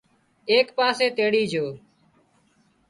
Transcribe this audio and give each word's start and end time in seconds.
ايڪ 0.49 0.67
پاسي 0.77 1.07
تيڙِي 1.17 1.43
جھو 1.51 1.65